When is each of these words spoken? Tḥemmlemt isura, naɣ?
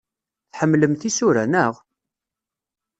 Tḥemmlemt 0.51 1.07
isura, 1.09 1.43
naɣ? 1.45 1.73